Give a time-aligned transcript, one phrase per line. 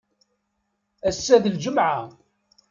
[1.09, 1.99] Assa d lǧemεa.